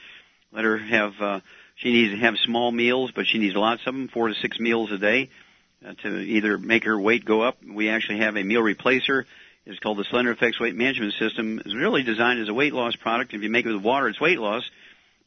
[0.51, 1.13] Let her have.
[1.19, 1.39] Uh,
[1.77, 4.59] she needs to have small meals, but she needs lots of them, four to six
[4.59, 5.31] meals a day,
[5.83, 7.57] uh, to either make her weight go up.
[7.67, 9.25] We actually have a meal replacer.
[9.65, 11.57] It's called the Slender FX Weight Management System.
[11.57, 13.33] It's really designed as a weight loss product.
[13.33, 14.69] If you make it with water, it's weight loss.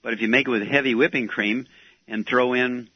[0.03, 1.67] But if you make it with heavy whipping cream
[2.07, 2.89] and throw in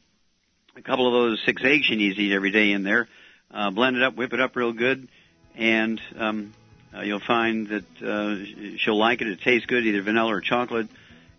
[0.75, 3.07] a couple of those six eggs she needs to eat every day in there,
[3.53, 5.07] uh, blend it up, whip it up real good,
[5.55, 6.53] and um,
[6.95, 9.27] uh, you'll find that uh, she'll like it.
[9.27, 10.87] It tastes good, either vanilla or chocolate,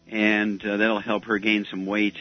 [0.08, 2.16] and uh, that'll help her gain some weight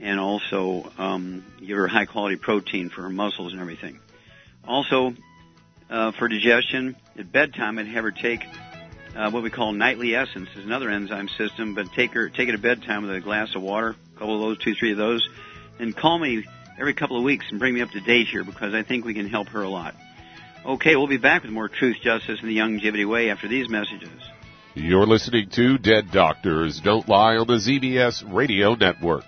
[0.00, 3.98] and also um, give her high quality protein for her muscles and everything.
[4.66, 5.14] Also,
[5.88, 8.44] uh, for digestion, at bedtime, I'd have her take
[9.14, 10.48] uh, what we call nightly essence.
[10.56, 13.62] is another enzyme system, but take her take it at bedtime with a glass of
[13.62, 15.26] water, a couple of those, two, three of those,
[15.78, 16.44] and call me
[16.78, 19.14] every couple of weeks and bring me up to date here because I think we
[19.14, 19.94] can help her a lot.
[20.64, 24.10] Okay, we'll be back with more truth, justice, and the Youngevity way after these messages.
[24.74, 29.24] You're listening to Dead Doctors Don't Lie on the ZBS Radio Network.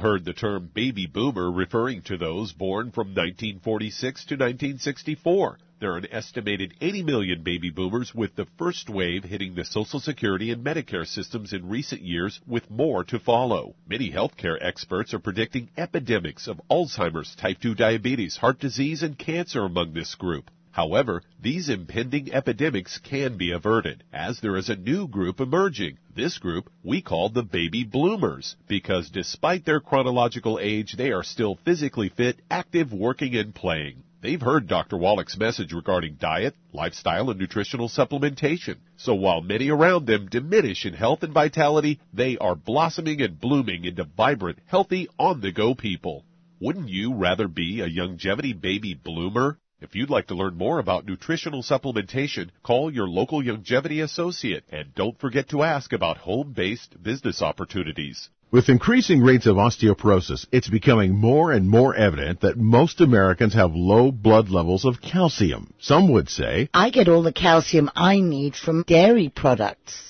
[0.00, 5.58] Heard the term baby boomer referring to those born from 1946 to 1964.
[5.78, 10.00] There are an estimated 80 million baby boomers with the first wave hitting the Social
[10.00, 13.74] Security and Medicare systems in recent years with more to follow.
[13.88, 19.64] Many healthcare experts are predicting epidemics of Alzheimer's, type 2 diabetes, heart disease, and cancer
[19.64, 20.50] among this group.
[20.72, 25.98] However, these impending epidemics can be averted, as there is a new group emerging.
[26.14, 31.56] This group we call the baby bloomers, because despite their chronological age, they are still
[31.64, 34.04] physically fit, active, working, and playing.
[34.22, 34.96] They've heard Dr.
[34.96, 38.76] Wallach's message regarding diet, lifestyle, and nutritional supplementation.
[38.96, 43.86] So while many around them diminish in health and vitality, they are blossoming and blooming
[43.86, 46.26] into vibrant, healthy, on-the-go people.
[46.60, 49.58] Wouldn't you rather be a Youngevity baby bloomer?
[49.82, 54.94] If you'd like to learn more about nutritional supplementation, call your local Youngevity associate and
[54.94, 58.28] don't forget to ask about home-based business opportunities.
[58.50, 63.74] With increasing rates of osteoporosis, it's becoming more and more evident that most Americans have
[63.74, 65.72] low blood levels of calcium.
[65.78, 70.09] Some would say, I get all the calcium I need from dairy products.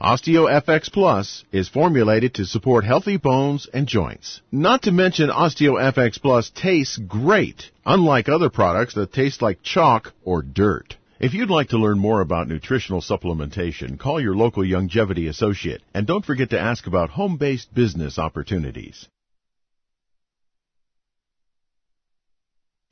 [0.00, 4.42] OsteoFX Plus is formulated to support healthy bones and joints.
[4.52, 10.42] Not to mention OsteoFX Plus tastes great, unlike other products that taste like chalk or
[10.42, 10.96] dirt.
[11.18, 16.06] If you'd like to learn more about nutritional supplementation, call your local Youngevity associate and
[16.06, 19.08] don't forget to ask about home-based business opportunities.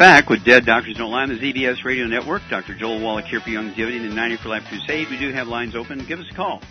[0.00, 2.40] back with Dead Doctors Don't Lie on the ZBS Radio Network.
[2.48, 2.74] Dr.
[2.74, 5.08] Joel Wallach here for Youngevity and the 90 for Life Crusade.
[5.10, 6.06] We do have lines open.
[6.06, 6.62] Give us a call.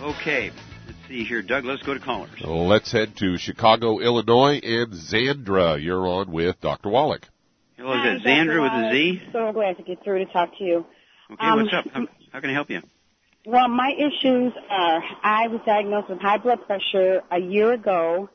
[0.00, 0.52] Okay,
[0.86, 1.42] let's see here.
[1.42, 2.30] Doug, let's go to callers.
[2.44, 5.82] Let's head to Chicago, Illinois, and Zandra.
[5.82, 6.90] You're on with Dr.
[6.90, 7.26] Wallach.
[7.76, 9.22] Hello, is that Zandra with a Z?
[9.32, 10.86] So glad to get through to talk to you.
[11.32, 11.86] Okay, Um, what's up?
[11.92, 12.82] How, how can I help you?
[13.46, 18.30] Well, my issues are I was diagnosed with high blood pressure a year ago,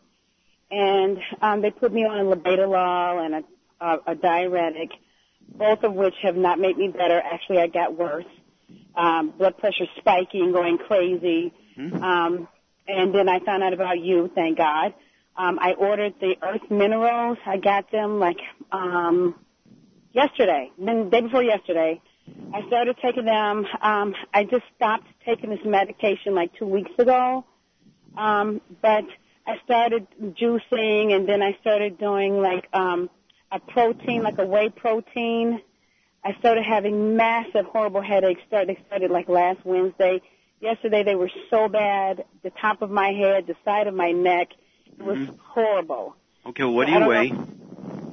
[0.70, 3.44] and um, they put me on a labetalol and a,
[3.80, 4.92] a, a diuretic,
[5.48, 7.20] both of which have not made me better.
[7.20, 8.26] Actually, I got worse.
[8.96, 11.54] Um, blood pressure spiking, going crazy.
[12.02, 12.48] Um,
[12.88, 14.94] and then I found out about you, thank God.
[15.38, 17.38] Um, I ordered the Earth Minerals.
[17.46, 18.38] I got them like
[18.72, 19.36] um,
[20.14, 22.02] yesterday, then day before yesterday.
[22.54, 23.66] I started taking them.
[23.82, 27.46] Um, I just stopped taking this medication like two weeks ago.
[28.18, 29.04] Um, but
[29.46, 33.10] I started juicing and then I started doing like um,
[33.56, 35.62] a protein, like a whey protein.
[36.24, 38.42] I started having massive, horrible headaches.
[38.48, 40.22] Start, they started like last Wednesday.
[40.60, 42.26] Yesterday they were so bad.
[42.44, 44.50] The top of my head, the side of my neck,
[45.00, 46.16] it was horrible.
[46.46, 47.30] Okay, well, what do you weigh?
[47.30, 47.48] know.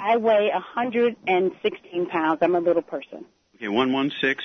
[0.00, 2.38] I weigh 116 pounds.
[2.42, 3.24] I'm a little person.
[3.56, 4.44] Okay, 116.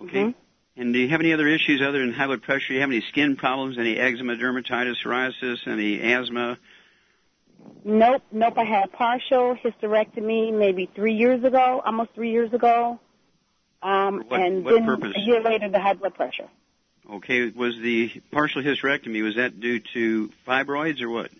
[0.00, 0.24] Okay.
[0.24, 0.34] Mhm.
[0.76, 2.68] And do you have any other issues other than high blood pressure?
[2.68, 6.58] Do you have any skin problems, any eczema, dermatitis, psoriasis, any asthma?
[7.84, 8.54] Nope, nope.
[8.56, 13.00] I had a partial hysterectomy maybe three years ago, almost three years ago.
[13.82, 15.14] Um, What- and what then purpose?
[15.16, 16.48] a year later, the high blood pressure.
[17.10, 21.30] Okay, was the partial hysterectomy, was that due to fibroids or what?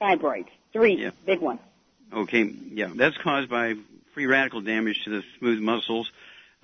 [0.00, 1.10] Fibroids, three, Yeah.
[1.26, 1.60] big ones.
[2.12, 3.74] Okay, yeah, that's caused by
[4.14, 6.10] free radical damage to the smooth muscles.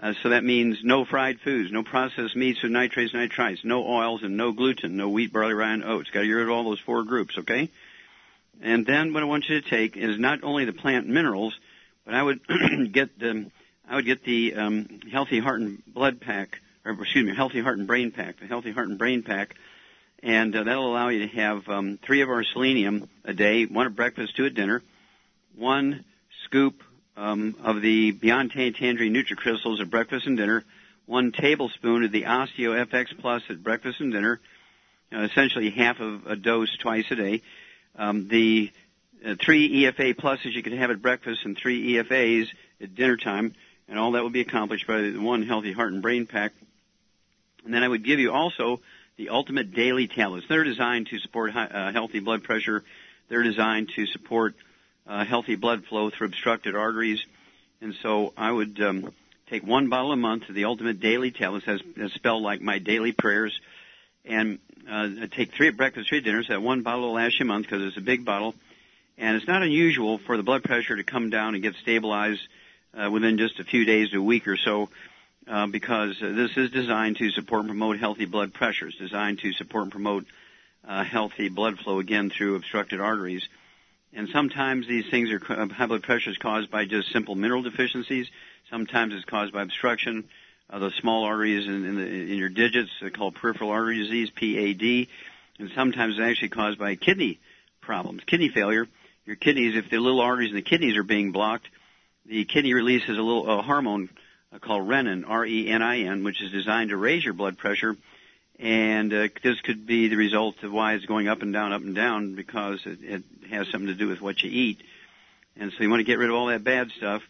[0.00, 4.22] Uh, so that means no fried foods, no processed meats with nitrates, nitrites, no oils,
[4.22, 6.10] and no gluten, no wheat, barley, rye, and oats.
[6.10, 7.68] Got to get rid of all those four groups, okay?
[8.62, 11.54] And then what I want you to take is not only the plant minerals,
[12.04, 12.40] but I would
[12.92, 13.50] get the
[13.88, 17.78] I would get the um, healthy heart and blood pack, or excuse me, healthy heart
[17.78, 19.54] and brain pack, the healthy heart and brain pack,
[20.22, 23.86] and uh, that'll allow you to have um, three of our selenium a day, one
[23.86, 24.82] at breakfast, two at dinner,
[25.56, 26.04] one
[26.44, 26.82] scoop
[27.16, 30.64] um, of the Beyond Tan- Tangerine NutriCrystals at breakfast and dinner,
[31.06, 34.40] one tablespoon of the OsteoFX Plus at breakfast and dinner,
[35.12, 37.42] uh, essentially half of a dose twice a day.
[37.98, 38.70] Um, the
[39.26, 42.46] uh, three EFA pluses you can have at breakfast and three EFAs
[42.80, 43.54] at dinner time,
[43.88, 46.52] and all that will be accomplished by the one healthy heart and brain pack.
[47.64, 48.80] And then I would give you also
[49.16, 50.46] the ultimate daily tablets.
[50.48, 52.84] They're designed to support high, uh, healthy blood pressure.
[53.28, 54.54] They're designed to support
[55.06, 57.20] uh, healthy blood flow through obstructed arteries.
[57.80, 59.12] And so I would um,
[59.50, 62.78] take one bottle a month of the ultimate daily tablets, as, as spelled like my
[62.78, 63.58] daily prayers,
[64.24, 66.48] and uh, I take three at breakfast, three at dinners.
[66.48, 68.54] That one bottle will last you a month because it's a big bottle.
[69.16, 72.40] And it's not unusual for the blood pressure to come down and get stabilized
[72.94, 74.88] uh, within just a few days to a week or so
[75.48, 78.86] uh, because uh, this is designed to support and promote healthy blood pressure.
[78.88, 80.26] It's designed to support and promote
[80.86, 83.46] uh, healthy blood flow again through obstructed arteries.
[84.14, 87.62] And sometimes these things are uh, high blood pressure is caused by just simple mineral
[87.62, 88.28] deficiencies.
[88.70, 90.24] Sometimes it's caused by obstruction
[90.70, 94.30] of the small arteries in, in, the, in your digits are called peripheral artery disease
[94.30, 95.08] (PAD),
[95.58, 97.38] and sometimes it's actually caused by kidney
[97.80, 98.86] problems, kidney failure
[99.28, 101.68] your kidneys, if the little arteries in the kidneys are being blocked,
[102.24, 104.08] the kidney releases a little a hormone
[104.50, 107.94] uh, called renin, R-E-N-I-N, which is designed to raise your blood pressure.
[108.58, 111.82] And uh, this could be the result of why it's going up and down, up
[111.82, 114.82] and down, because it, it has something to do with what you eat.
[115.58, 117.20] And so you want to get rid of all that bad stuff.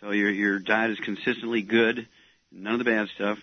[0.00, 2.08] So your your diet is consistently good,
[2.54, 3.38] none of the bad stuff.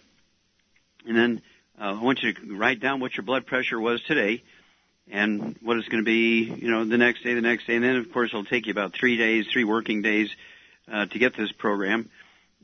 [1.05, 1.41] And then
[1.79, 4.43] uh, I want you to write down what your blood pressure was today
[5.09, 7.83] and what it's going to be, you know, the next day, the next day, and
[7.83, 10.29] then of course it'll take you about three days, three working days
[10.91, 12.09] uh, to get this program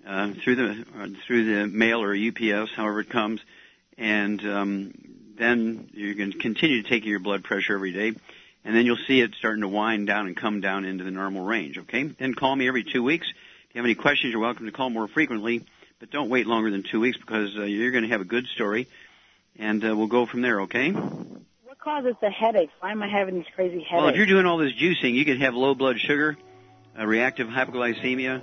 [0.06, 3.42] uh, through the uh, through the mail or UPS, however it comes,
[3.98, 4.94] and um,
[5.38, 8.14] then you can continue to take your blood pressure every day,
[8.64, 11.44] and then you'll see it starting to wind down and come down into the normal
[11.44, 11.78] range.
[11.78, 13.28] Okay, then call me every two weeks.
[13.70, 15.66] If you have any questions, you're welcome to call more frequently,
[16.00, 18.48] but don't wait longer than two weeks because uh, you're going to have a good
[18.48, 18.88] story,
[19.58, 20.62] and uh, we'll go from there.
[20.62, 22.74] Okay What causes the headaches?
[22.80, 23.94] Why am I having these crazy headaches?
[23.94, 26.38] Well, if you're doing all this juicing, you could have low blood sugar,
[26.98, 28.42] uh, reactive hypoglycemia,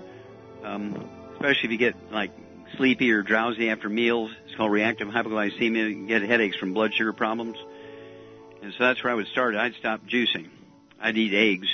[0.63, 2.33] um, especially if you get like
[2.77, 4.31] sleepy or drowsy after meals.
[4.47, 5.91] It's called reactive hypoglycemia.
[5.91, 7.57] You get headaches from blood sugar problems.
[8.63, 9.55] And so that's where I would start.
[9.55, 10.49] I'd stop juicing.
[11.01, 11.69] I'd eat eggs.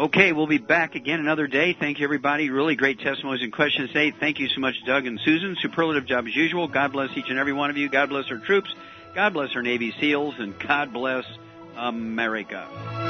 [0.00, 1.76] Okay, we'll be back again another day.
[1.78, 2.48] Thank you, everybody.
[2.48, 4.10] Really great testimonies and questions today.
[4.18, 5.58] Thank you so much, Doug and Susan.
[5.60, 6.68] Superlative job as usual.
[6.68, 7.90] God bless each and every one of you.
[7.90, 8.74] God bless our troops.
[9.14, 11.26] God bless our Navy SEALs, and God bless
[11.76, 13.09] America.